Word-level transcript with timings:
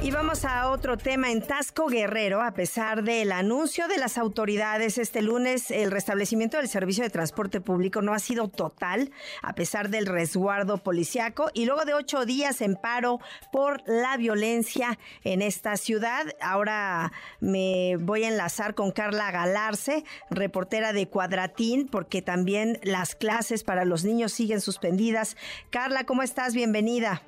Y 0.00 0.12
vamos 0.12 0.44
a 0.44 0.70
otro 0.70 0.96
tema 0.96 1.32
en 1.32 1.42
Tasco 1.42 1.86
Guerrero. 1.86 2.40
A 2.40 2.52
pesar 2.52 3.02
del 3.02 3.32
anuncio 3.32 3.88
de 3.88 3.98
las 3.98 4.16
autoridades 4.16 4.96
este 4.96 5.22
lunes, 5.22 5.72
el 5.72 5.90
restablecimiento 5.90 6.56
del 6.56 6.68
servicio 6.68 7.02
de 7.02 7.10
transporte 7.10 7.60
público 7.60 8.00
no 8.00 8.14
ha 8.14 8.20
sido 8.20 8.46
total, 8.46 9.10
a 9.42 9.54
pesar 9.54 9.90
del 9.90 10.06
resguardo 10.06 10.78
policiaco. 10.78 11.50
Y 11.52 11.66
luego 11.66 11.84
de 11.84 11.94
ocho 11.94 12.24
días 12.24 12.60
en 12.60 12.76
paro 12.76 13.18
por 13.50 13.82
la 13.86 14.16
violencia 14.16 15.00
en 15.24 15.42
esta 15.42 15.76
ciudad, 15.76 16.26
ahora 16.40 17.12
me 17.40 17.96
voy 17.96 18.22
a 18.22 18.28
enlazar 18.28 18.76
con 18.76 18.92
Carla 18.92 19.32
Galarce, 19.32 20.04
reportera 20.30 20.92
de 20.92 21.08
Cuadratín, 21.08 21.88
porque 21.88 22.22
también 22.22 22.78
las 22.84 23.16
clases 23.16 23.64
para 23.64 23.84
los 23.84 24.04
niños 24.04 24.32
siguen 24.32 24.60
suspendidas. 24.60 25.36
Carla, 25.70 26.04
¿cómo 26.04 26.22
estás? 26.22 26.54
Bienvenida. 26.54 27.20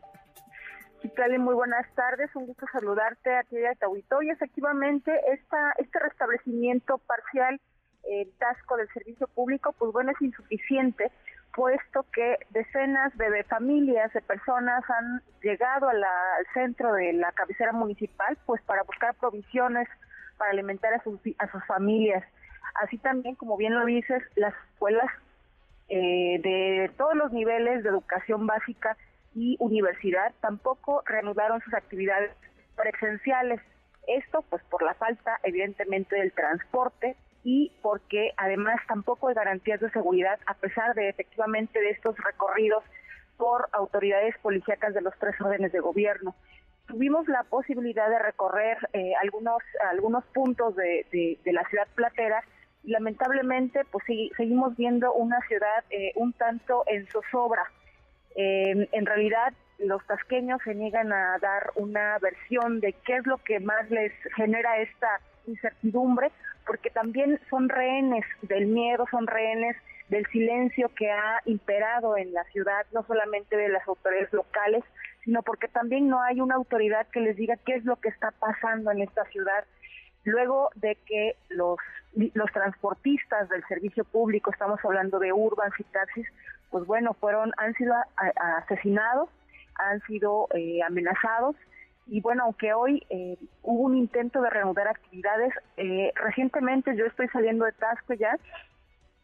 Citlali, 1.02 1.38
muy 1.38 1.54
buenas 1.54 1.86
tardes, 1.94 2.34
un 2.34 2.46
gusto 2.46 2.66
saludarte 2.72 3.34
aquí 3.36 3.56
de 3.56 3.74
Tahuito. 3.76 4.22
Y 4.22 4.30
efectivamente, 4.30 5.12
esta, 5.32 5.72
este 5.78 5.98
restablecimiento 5.98 6.98
parcial, 6.98 7.58
el 8.04 8.28
eh, 8.28 8.30
tasco 8.38 8.76
del 8.76 8.88
servicio 8.88 9.26
público, 9.28 9.72
pues 9.78 9.92
bueno, 9.92 10.12
es 10.12 10.20
insuficiente, 10.20 11.10
puesto 11.54 12.04
que 12.12 12.38
decenas 12.50 13.16
de 13.16 13.44
familias, 13.44 14.12
de 14.12 14.20
personas 14.20 14.84
han 14.90 15.22
llegado 15.42 15.88
al 15.88 16.04
centro 16.52 16.92
de 16.92 17.14
la 17.14 17.32
cabecera 17.32 17.72
municipal, 17.72 18.36
pues 18.46 18.62
para 18.62 18.82
buscar 18.82 19.14
provisiones 19.14 19.88
para 20.36 20.52
alimentar 20.52 20.92
a 20.94 21.02
sus, 21.02 21.18
a 21.38 21.50
sus 21.50 21.64
familias. 21.66 22.24
Así 22.82 22.98
también, 22.98 23.34
como 23.34 23.56
bien 23.56 23.74
lo 23.74 23.84
dices, 23.84 24.22
las 24.36 24.54
escuelas 24.72 25.10
eh, 25.88 26.40
de 26.42 26.90
todos 26.96 27.14
los 27.16 27.32
niveles 27.32 27.82
de 27.82 27.88
educación 27.88 28.46
básica 28.46 28.96
y 29.34 29.56
universidad 29.60 30.32
tampoco 30.40 31.02
reanudaron 31.06 31.60
sus 31.60 31.74
actividades 31.74 32.32
presenciales. 32.76 33.60
Esto 34.06 34.42
pues 34.48 34.62
por 34.64 34.82
la 34.82 34.94
falta 34.94 35.38
evidentemente 35.42 36.16
del 36.16 36.32
transporte 36.32 37.16
y 37.44 37.72
porque 37.82 38.32
además 38.36 38.76
tampoco 38.86 39.28
hay 39.28 39.34
garantías 39.34 39.80
de 39.80 39.90
seguridad 39.90 40.38
a 40.46 40.54
pesar 40.54 40.94
de 40.94 41.08
efectivamente 41.08 41.80
de 41.80 41.90
estos 41.90 42.16
recorridos 42.18 42.82
por 43.36 43.68
autoridades 43.72 44.36
policíacas 44.42 44.94
de 44.94 45.00
los 45.00 45.14
tres 45.18 45.34
órdenes 45.40 45.72
de 45.72 45.80
gobierno. 45.80 46.34
Tuvimos 46.86 47.28
la 47.28 47.44
posibilidad 47.44 48.10
de 48.10 48.18
recorrer 48.18 48.76
eh, 48.92 49.12
algunos 49.22 49.62
algunos 49.90 50.24
puntos 50.26 50.74
de, 50.76 51.06
de, 51.12 51.52
la 51.52 51.64
ciudad 51.68 51.86
platera 51.94 52.42
lamentablemente 52.82 53.84
pues 53.90 54.04
seguimos 54.36 54.76
viendo 54.76 55.12
una 55.12 55.40
ciudad 55.46 55.84
eh, 55.90 56.12
un 56.16 56.32
tanto 56.32 56.82
en 56.86 57.06
zozobra 57.06 57.70
eh, 58.36 58.88
en 58.92 59.06
realidad, 59.06 59.52
los 59.78 60.04
tasqueños 60.06 60.60
se 60.64 60.74
niegan 60.74 61.12
a 61.12 61.38
dar 61.38 61.70
una 61.74 62.18
versión 62.18 62.80
de 62.80 62.92
qué 63.04 63.16
es 63.16 63.26
lo 63.26 63.38
que 63.38 63.60
más 63.60 63.90
les 63.90 64.12
genera 64.36 64.78
esta 64.78 65.20
incertidumbre, 65.46 66.30
porque 66.66 66.90
también 66.90 67.40
son 67.48 67.68
rehenes 67.68 68.24
del 68.42 68.66
miedo, 68.66 69.06
son 69.10 69.26
rehenes 69.26 69.76
del 70.08 70.26
silencio 70.26 70.90
que 70.96 71.10
ha 71.10 71.40
imperado 71.46 72.16
en 72.16 72.32
la 72.32 72.44
ciudad, 72.44 72.84
no 72.92 73.04
solamente 73.04 73.56
de 73.56 73.68
las 73.68 73.86
autoridades 73.86 74.32
locales, 74.32 74.84
sino 75.24 75.42
porque 75.42 75.68
también 75.68 76.08
no 76.08 76.20
hay 76.22 76.40
una 76.40 76.56
autoridad 76.56 77.06
que 77.08 77.20
les 77.20 77.36
diga 77.36 77.56
qué 77.64 77.74
es 77.74 77.84
lo 77.84 77.96
que 77.96 78.08
está 78.08 78.32
pasando 78.32 78.90
en 78.90 79.02
esta 79.02 79.24
ciudad. 79.26 79.64
Luego 80.24 80.70
de 80.74 80.96
que 81.06 81.36
los, 81.48 81.78
los 82.34 82.52
transportistas 82.52 83.48
del 83.48 83.64
servicio 83.66 84.04
público, 84.04 84.50
estamos 84.50 84.80
hablando 84.84 85.18
de 85.18 85.32
urbans 85.32 85.74
y 85.78 85.84
taxis, 85.84 86.26
pues 86.70 86.86
bueno, 86.86 87.14
fueron, 87.14 87.52
han 87.56 87.74
sido 87.74 87.94
asesinados, 88.36 89.28
han 89.76 90.00
sido 90.02 90.48
eh, 90.54 90.80
amenazados. 90.86 91.56
Y 92.06 92.20
bueno, 92.20 92.44
aunque 92.44 92.72
hoy 92.72 93.04
eh, 93.10 93.36
hubo 93.62 93.84
un 93.84 93.96
intento 93.96 94.40
de 94.40 94.50
reanudar 94.50 94.88
actividades, 94.88 95.52
eh, 95.76 96.12
recientemente 96.16 96.96
yo 96.96 97.06
estoy 97.06 97.28
saliendo 97.28 97.64
de 97.64 97.72
Tasco 97.72 98.14
ya 98.14 98.36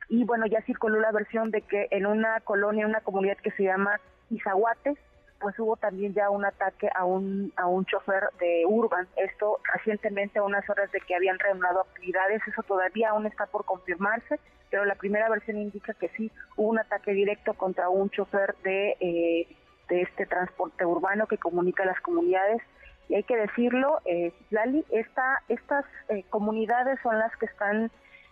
y 0.08 0.24
bueno, 0.24 0.46
ya 0.46 0.62
circuló 0.62 1.00
la 1.00 1.10
versión 1.10 1.50
de 1.50 1.62
que 1.62 1.88
en 1.90 2.06
una 2.06 2.40
colonia, 2.40 2.86
una 2.86 3.00
comunidad 3.00 3.38
que 3.38 3.50
se 3.52 3.64
llama 3.64 4.00
Izahuates, 4.30 4.96
pues 5.40 5.58
hubo 5.58 5.76
también 5.76 6.14
ya 6.14 6.30
un 6.30 6.44
ataque 6.44 6.88
a 6.94 7.04
un 7.04 7.52
a 7.56 7.66
un 7.66 7.84
chofer 7.84 8.30
de 8.40 8.64
Urban. 8.66 9.06
Esto 9.16 9.60
recientemente 9.74 10.38
a 10.38 10.42
unas 10.42 10.68
horas 10.68 10.90
de 10.92 11.00
que 11.00 11.14
habían 11.14 11.38
reanudado 11.38 11.80
actividades, 11.80 12.42
eso 12.46 12.62
todavía 12.62 13.10
aún 13.10 13.26
está 13.26 13.46
por 13.46 13.64
confirmarse, 13.64 14.40
pero 14.70 14.84
la 14.84 14.94
primera 14.94 15.28
versión 15.28 15.58
indica 15.58 15.94
que 15.94 16.08
sí 16.10 16.30
hubo 16.56 16.70
un 16.70 16.78
ataque 16.78 17.12
directo 17.12 17.54
contra 17.54 17.88
un 17.88 18.10
chofer 18.10 18.54
de 18.62 18.96
eh, 19.00 19.56
de 19.88 20.02
este 20.02 20.26
transporte 20.26 20.84
urbano 20.84 21.26
que 21.26 21.38
comunica 21.38 21.84
a 21.84 21.86
las 21.86 22.00
comunidades 22.00 22.60
y 23.08 23.14
hay 23.14 23.22
que 23.22 23.36
decirlo, 23.36 24.00
eh, 24.04 24.32
Lali, 24.50 24.84
esta, 24.90 25.42
estas 25.48 25.84
eh, 26.08 26.24
comunidades 26.28 26.98
son 27.02 27.18
las 27.18 27.34
que 27.36 27.46
están 27.46 27.90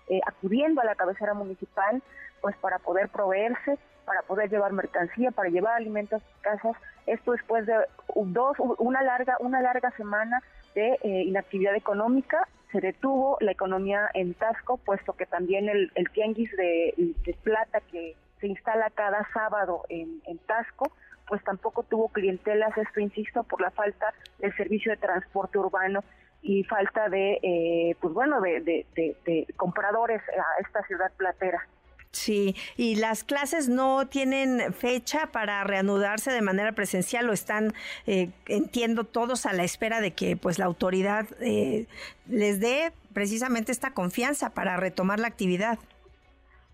eh, 0.08 0.20
acudiendo 0.26 0.80
a 0.80 0.84
la 0.84 0.96
cabecera 0.96 1.34
municipal 1.34 2.02
pues 2.40 2.56
para 2.56 2.78
poder 2.78 3.08
proveerse 3.08 3.78
para 4.04 4.22
poder 4.22 4.50
llevar 4.50 4.72
mercancía, 4.72 5.30
para 5.30 5.48
llevar 5.48 5.74
alimentos 5.74 6.22
a 6.22 6.26
sus 6.26 6.40
casas. 6.40 6.76
Esto 7.06 7.32
después 7.32 7.66
de 7.66 7.74
dos, 8.14 8.56
una 8.78 9.02
larga, 9.02 9.36
una 9.40 9.60
larga 9.60 9.90
semana 9.92 10.42
de 10.74 10.98
eh, 11.02 11.22
inactividad 11.24 11.74
económica, 11.74 12.48
se 12.72 12.80
detuvo 12.80 13.36
la 13.40 13.52
economía 13.52 14.10
en 14.14 14.34
Tasco, 14.34 14.78
puesto 14.78 15.12
que 15.12 15.26
también 15.26 15.68
el, 15.68 15.92
el 15.94 16.10
tianguis 16.10 16.50
de, 16.56 17.14
plata 17.42 17.80
que 17.80 18.16
se 18.40 18.48
instala 18.48 18.90
cada 18.90 19.28
sábado 19.32 19.82
en, 19.88 20.20
en 20.26 20.38
Tasco, 20.38 20.90
pues 21.28 21.42
tampoco 21.44 21.84
tuvo 21.84 22.08
clientelas, 22.08 22.76
esto 22.76 23.00
insisto, 23.00 23.44
por 23.44 23.60
la 23.60 23.70
falta 23.70 24.12
del 24.40 24.54
servicio 24.56 24.90
de 24.90 24.98
transporte 24.98 25.58
urbano 25.58 26.02
y 26.42 26.64
falta 26.64 27.08
de, 27.08 27.38
eh, 27.42 27.96
pues 28.00 28.12
bueno, 28.12 28.40
de, 28.40 28.60
de 28.60 29.46
compradores 29.56 30.20
a 30.28 30.60
esta 30.60 30.82
ciudad 30.82 31.12
platera. 31.16 31.66
Sí, 32.14 32.54
y 32.76 32.94
las 32.94 33.24
clases 33.24 33.68
no 33.68 34.06
tienen 34.06 34.72
fecha 34.72 35.26
para 35.32 35.64
reanudarse 35.64 36.30
de 36.30 36.42
manera 36.42 36.70
presencial 36.70 37.28
o 37.28 37.32
están, 37.32 37.72
eh, 38.06 38.30
entiendo, 38.46 39.02
todos 39.02 39.46
a 39.46 39.52
la 39.52 39.64
espera 39.64 40.00
de 40.00 40.12
que 40.12 40.36
pues 40.36 40.60
la 40.60 40.64
autoridad 40.64 41.26
eh, 41.40 41.88
les 42.28 42.60
dé 42.60 42.92
precisamente 43.12 43.72
esta 43.72 43.90
confianza 43.90 44.50
para 44.50 44.76
retomar 44.76 45.18
la 45.18 45.26
actividad. 45.26 45.76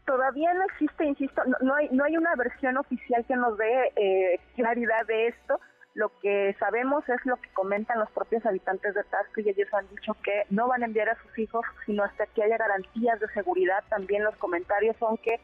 Todavía 0.04 0.52
no 0.52 0.64
existe, 0.64 1.06
insisto, 1.06 1.40
no, 1.62 1.74
hay, 1.74 1.88
no 1.90 2.04
hay 2.04 2.18
una 2.18 2.34
versión 2.36 2.76
oficial 2.76 3.24
que 3.26 3.36
nos 3.36 3.56
dé 3.56 3.92
eh, 3.96 4.40
claridad 4.56 5.06
de 5.06 5.28
esto 5.28 5.58
lo 5.94 6.10
que 6.20 6.54
sabemos 6.58 7.08
es 7.08 7.24
lo 7.24 7.36
que 7.36 7.48
comentan 7.52 7.98
los 7.98 8.10
propios 8.10 8.44
habitantes 8.46 8.94
de 8.94 9.02
Tasco 9.04 9.40
y 9.40 9.48
ellos 9.48 9.72
han 9.74 9.88
dicho 9.88 10.14
que 10.22 10.44
no 10.50 10.68
van 10.68 10.82
a 10.82 10.86
enviar 10.86 11.08
a 11.08 11.22
sus 11.22 11.38
hijos 11.38 11.64
sino 11.84 12.04
hasta 12.04 12.26
que 12.26 12.42
haya 12.42 12.56
garantías 12.56 13.18
de 13.18 13.28
seguridad. 13.28 13.82
También 13.88 14.22
los 14.22 14.36
comentarios 14.36 14.96
son 14.98 15.16
que 15.18 15.40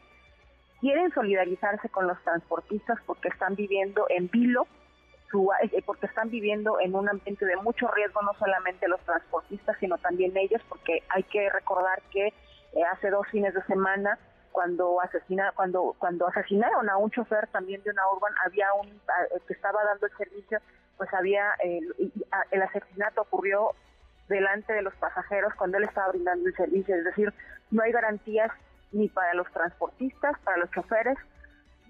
quieren 0.79 1.11
solidarizarse 1.13 1.89
con 1.89 2.07
los 2.07 2.21
transportistas 2.23 2.99
porque 3.05 3.29
están 3.29 3.55
viviendo 3.55 4.05
en 4.09 4.29
vilo, 4.29 4.67
eh, 5.61 5.81
porque 5.85 6.05
están 6.05 6.29
viviendo 6.29 6.79
en 6.79 6.95
un 6.95 7.09
ambiente 7.09 7.45
de 7.45 7.57
mucho 7.57 7.87
riesgo, 7.89 8.21
no 8.21 8.33
solamente 8.35 8.87
los 8.87 9.01
transportistas, 9.01 9.75
sino 9.79 9.97
también 9.97 10.35
ellos, 10.37 10.61
porque 10.69 11.03
hay 11.09 11.23
que 11.23 11.49
recordar 11.49 12.01
que 12.11 12.27
eh, 12.27 12.83
hace 12.91 13.09
dos 13.09 13.27
fines 13.27 13.53
de 13.53 13.63
semana 13.63 14.17
cuando 14.57 14.99
asesina 15.01 15.51
cuando 15.51 15.95
cuando 15.99 16.27
asesinaron 16.27 16.89
a 16.89 16.97
un 16.97 17.11
chofer 17.11 17.45
también 17.49 17.83
de 17.83 17.91
una 17.91 18.09
urban 18.11 18.33
había 18.43 18.73
un 18.73 18.89
que 19.45 19.53
estaba 19.53 19.83
dando 19.83 20.07
el 20.07 20.17
servicio 20.17 20.57
pues 20.97 21.13
había 21.13 21.51
el, 21.59 22.61
asesinato 22.63 23.21
ocurrió 23.21 23.75
delante 24.27 24.73
de 24.73 24.81
los 24.81 24.95
pasajeros 24.95 25.53
cuando 25.59 25.77
él 25.77 25.83
estaba 25.83 26.07
brindando 26.07 26.49
el 26.49 26.55
servicio. 26.55 26.95
Es 26.95 27.03
decir 27.03 27.31
no 27.69 27.83
hay 27.83 27.91
garantías 27.91 28.49
ni 28.91 29.09
para 29.09 29.35
los 29.35 29.45
transportistas 29.51 30.35
para 30.43 30.57
los 30.57 30.71
choferes 30.71 31.19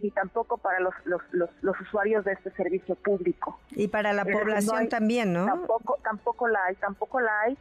ni 0.01 0.11
tampoco 0.11 0.57
para 0.57 0.81
los, 0.81 0.93
los, 1.05 1.21
los, 1.31 1.81
usuarios 1.81 2.25
de 2.25 2.33
este 2.33 2.51
servicio 2.51 2.95
público. 2.95 3.57
Y 3.71 3.87
para 3.87 4.11
la 4.11 4.25
población 4.25 4.89
también 4.89 5.31
no 5.31 5.45
tampoco 5.45 5.99
tampoco 6.03 6.49
la 6.49 6.65
hay 6.65 6.75
tampoco 6.75 7.21
la 7.21 7.31
hay 7.43 7.57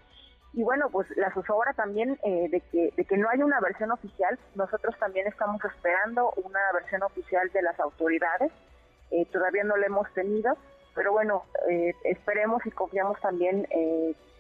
y 0.57 0.65
bueno, 0.65 0.89
pues 0.91 1.07
la 1.19 1.31
zozobra 1.35 1.75
también 1.75 2.19
eh, 2.23 2.49
de, 2.51 2.63
que, 2.63 2.91
de 2.97 3.05
que 3.05 3.19
no 3.19 3.29
hay 3.29 3.43
una 3.43 3.61
versión 3.61 3.93
oficial. 3.93 4.39
Nosotros 4.55 4.99
también 4.99 5.27
estamos 5.27 5.63
esperando 5.63 6.33
una 6.43 6.61
versión 6.73 7.03
oficial 7.03 7.51
de 7.53 7.61
las 7.61 7.79
autoridades. 7.79 8.51
Eh, 9.11 9.27
todavía 9.31 9.65
no 9.65 9.77
la 9.77 9.85
hemos 9.85 10.11
tenido, 10.15 10.57
pero 10.95 11.13
bueno, 11.13 11.45
eh, 11.69 11.93
esperemos 12.05 12.65
y 12.65 12.71
confiamos 12.71 13.21
también 13.21 13.67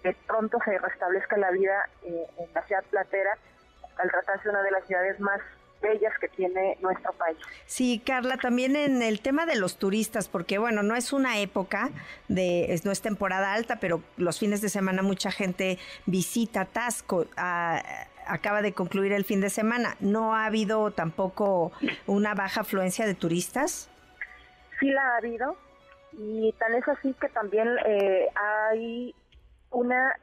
que 0.03 0.17
pronto 0.27 0.59
se 0.65 0.79
restablezca 0.79 1.37
la 1.37 1.51
vida 1.51 1.85
en 2.03 2.49
la 2.55 2.63
ciudad 2.63 2.85
platera 2.91 3.37
al 3.99 4.11
tratarse 4.11 4.49
una 4.49 4.63
de 4.63 4.71
las 4.71 4.87
ciudades 4.87 5.21
más 5.21 5.43
bellas 5.81 6.13
que 6.21 6.29
tiene 6.29 6.77
nuestro 6.81 7.13
país. 7.13 7.37
Sí, 7.67 8.03
Carla, 8.05 8.37
también 8.37 8.77
en 8.77 9.03
el 9.03 9.21
tema 9.21 9.47
de 9.47 9.57
los 9.57 9.77
turistas, 9.79 10.29
porque 10.29 10.59
bueno, 10.59 10.83
no 10.83 10.97
es 10.97 11.13
una 11.13 11.39
época 11.39 11.91
de, 12.29 12.81
no 12.85 12.91
es 12.91 13.01
temporada 13.03 13.53
alta, 13.55 13.77
pero 13.81 14.03
los 14.17 14.39
fines 14.39 14.61
de 14.61 14.69
semana 14.69 15.03
mucha 15.03 15.31
gente 15.31 15.79
visita 16.07 16.65
Tasco. 16.65 17.27
acaba 18.27 18.63
de 18.63 18.73
concluir 18.73 19.13
el 19.13 19.25
fin 19.25 19.41
de 19.41 19.51
semana. 19.51 19.97
¿No 20.01 20.35
ha 20.35 20.47
habido 20.47 20.91
tampoco 20.91 21.73
una 22.07 22.35
baja 22.35 22.63
afluencia 22.63 23.07
de 23.07 23.15
turistas? 23.15 23.89
Sí 24.81 24.91
la 24.91 25.03
ha 25.03 25.17
habido 25.19 25.57
y 26.13 26.53
tan 26.59 26.75
es 26.75 26.87
así 26.89 27.15
que 27.21 27.29
también 27.29 27.69
eh, 27.87 28.29
hay 28.35 29.15
una 29.71 30.15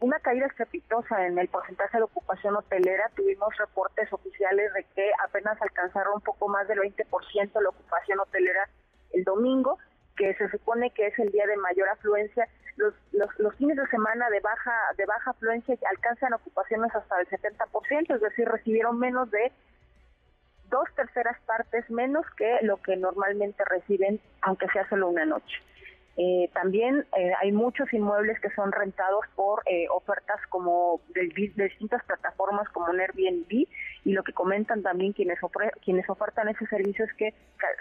una 0.00 0.18
caída 0.20 0.46
estrepitosa 0.46 1.26
en 1.26 1.38
el 1.38 1.48
porcentaje 1.48 1.96
de 1.98 2.04
ocupación 2.04 2.56
hotelera. 2.56 3.10
Tuvimos 3.14 3.56
reportes 3.56 4.12
oficiales 4.12 4.72
de 4.74 4.84
que 4.94 5.10
apenas 5.24 5.60
alcanzaron 5.60 6.14
un 6.16 6.20
poco 6.20 6.48
más 6.48 6.68
del 6.68 6.78
20% 6.78 7.60
la 7.60 7.68
ocupación 7.68 8.20
hotelera 8.20 8.68
el 9.12 9.24
domingo, 9.24 9.78
que 10.16 10.34
se 10.34 10.48
supone 10.50 10.90
que 10.90 11.06
es 11.06 11.18
el 11.18 11.30
día 11.30 11.46
de 11.46 11.56
mayor 11.56 11.88
afluencia. 11.88 12.48
Los, 12.76 12.92
los, 13.12 13.54
fines 13.56 13.76
de 13.76 13.86
semana 13.86 14.28
de 14.28 14.40
baja 14.40 14.72
de 14.98 15.06
baja 15.06 15.30
afluencia 15.30 15.78
alcanzan 15.90 16.34
ocupaciones 16.34 16.94
hasta 16.94 17.20
el 17.20 17.28
70%, 17.28 18.14
es 18.14 18.20
decir, 18.20 18.46
recibieron 18.46 18.98
menos 18.98 19.30
de 19.30 19.50
dos 20.68 20.86
terceras 20.94 21.40
partes 21.46 21.88
menos 21.90 22.26
que 22.36 22.58
lo 22.62 22.76
que 22.82 22.96
normalmente 22.96 23.64
reciben, 23.64 24.20
aunque 24.42 24.68
sea 24.68 24.86
solo 24.90 25.08
una 25.08 25.24
noche. 25.24 25.56
Eh, 26.18 26.48
también 26.54 27.06
eh, 27.14 27.32
hay 27.42 27.52
muchos 27.52 27.92
inmuebles 27.92 28.40
que 28.40 28.48
son 28.50 28.72
rentados 28.72 29.26
por 29.34 29.62
eh, 29.66 29.86
ofertas 29.90 30.40
como 30.48 31.02
de, 31.08 31.28
distintas 31.28 32.02
plataformas 32.04 32.66
como 32.70 32.86
Airbnb 32.86 33.50
y 34.04 34.12
lo 34.12 34.22
que 34.22 34.32
comentan 34.32 34.82
también 34.82 35.12
quienes, 35.12 35.38
quienes 35.84 36.08
ofertan 36.08 36.48
ese 36.48 36.66
servicio 36.68 37.04
es 37.04 37.12
que 37.14 37.34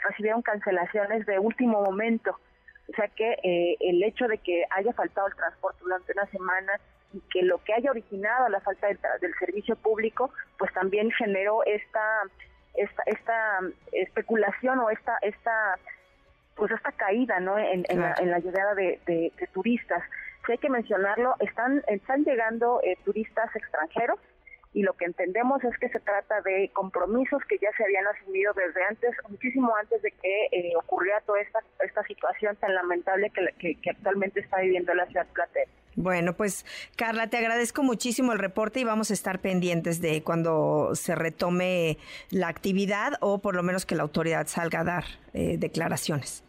recibieron 0.10 0.42
cancelaciones 0.42 1.26
de 1.26 1.40
último 1.40 1.82
momento. 1.82 2.38
O 2.90 2.94
sea 2.94 3.08
que 3.08 3.78
el 3.80 4.04
hecho 4.04 4.28
de 4.28 4.38
que 4.38 4.66
haya 4.70 4.94
faltado 4.94 5.28
el 5.28 5.36
transporte 5.36 5.80
durante 5.82 6.12
una 6.12 6.26
semana 6.28 6.74
y 7.14 7.22
que 7.32 7.42
lo 7.42 7.64
que 7.64 7.74
haya 7.74 7.90
originado 7.90 8.50
la 8.50 8.60
falta 8.60 8.88
del 8.88 9.34
servicio 9.40 9.76
público, 9.76 10.30
pues 10.60 10.72
también 10.74 11.10
generó 11.12 11.64
esta 11.66 12.24
esta, 12.76 13.04
esta 13.06 13.60
especulación 13.94 14.80
o 14.80 14.90
esta 14.90 15.18
esta 15.22 15.80
pues 16.56 16.72
esta 16.72 16.92
caída 16.92 17.40
no 17.40 17.58
en, 17.58 17.84
la, 18.00 18.40
llegada 18.40 18.76
de, 18.76 19.32
turistas 19.54 20.04
si 20.46 20.54
hay 20.54 20.58
que 20.58 20.70
mencionarlo 20.70 21.36
están 21.40 21.84
están 21.88 22.24
llegando 22.24 22.80
eh, 22.84 22.98
turistas 23.04 23.54
extranjeros 23.56 24.20
y 24.76 24.84
lo 24.84 24.92
que 24.94 25.06
entendemos 25.06 25.64
es 25.64 25.76
que 25.80 25.88
se 25.88 26.02
trata 26.02 26.42
de 26.42 26.70
compromisos 26.74 27.42
que 27.48 27.58
ya 27.60 27.70
se 27.78 27.84
habían 27.86 28.06
asumido 28.08 28.52
desde 28.54 28.84
antes, 28.84 29.16
muchísimo 29.30 29.74
antes 29.82 30.02
de 30.02 30.12
que 30.12 30.46
eh, 30.52 30.74
ocurriera 30.76 31.22
toda 31.22 31.40
esta, 31.40 31.60
esta 31.80 32.04
situación 32.04 32.58
tan 32.58 32.76
lamentable 32.76 33.32
que, 33.58 33.76
que, 33.76 33.90
actualmente 33.90 34.42
está 34.42 34.60
viviendo 34.60 34.94
la 34.94 35.06
ciudad 35.06 35.26
platense. 35.34 35.72
Bueno, 35.96 36.34
pues 36.34 36.66
Carla, 36.98 37.28
te 37.28 37.38
agradezco 37.38 37.84
muchísimo 37.84 38.34
el 38.34 38.40
reporte 38.40 38.82
y 38.82 38.84
vamos 38.84 39.12
a 39.12 39.14
estar 39.14 39.40
pendientes 39.40 40.02
de 40.02 40.24
cuando 40.24 40.94
se 40.94 41.16
retome 41.16 41.98
la 42.30 42.50
actividad 42.50 43.14
o 43.22 43.40
por 43.40 43.56
lo 43.56 43.64
menos 43.64 43.86
que 43.86 43.96
la 43.96 44.04
autoridad 44.04 44.46
salga 44.48 44.82
a 44.82 44.84
dar 44.84 45.04
eh, 45.34 45.56
declaraciones. 45.58 46.45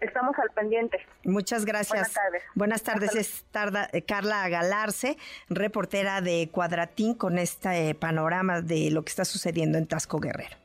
Estamos 0.00 0.36
al 0.38 0.50
pendiente. 0.50 0.98
Muchas 1.24 1.64
gracias. 1.64 2.14
Buenas 2.54 2.82
tardes. 2.82 3.14
es 3.14 3.44
eh, 3.92 4.02
Carla 4.02 4.48
Galarce, 4.48 5.16
reportera 5.48 6.20
de 6.20 6.48
Cuadratín, 6.50 7.14
con 7.14 7.38
este 7.38 7.94
panorama 7.94 8.60
de 8.60 8.90
lo 8.90 9.04
que 9.04 9.10
está 9.10 9.24
sucediendo 9.24 9.78
en 9.78 9.86
Tasco 9.86 10.20
Guerrero. 10.20 10.56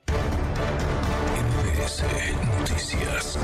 Noticias. 2.59 3.37